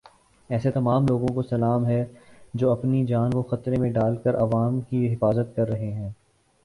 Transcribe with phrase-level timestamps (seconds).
[0.49, 2.05] ایسے تمام لوگوں کو سلام ہے
[2.53, 6.09] جو اپنی جان کو خطرے میں ڈال کر عوام کی حفاظت کر رہے ہیں۔